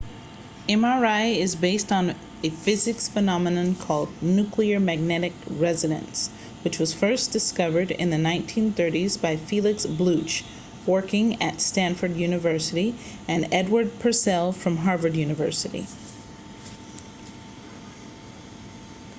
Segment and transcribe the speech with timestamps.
[0.67, 7.91] mri is based on a physics phenomenon called nuclear magnetic resonance nmr which was discovered
[7.91, 10.41] in the 1930s by felix bloch
[10.87, 12.95] working at stanford university
[13.27, 15.85] and edward purcell from harvard university